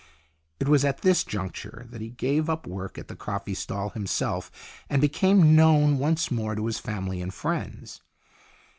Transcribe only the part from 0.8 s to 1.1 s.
at